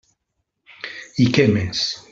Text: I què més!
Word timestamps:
I 1.25 1.29
què 1.39 1.47
més! 1.59 1.87